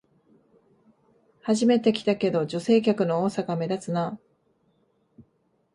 [1.43, 4.17] 初めて来たけど、女性客の多さが目立つな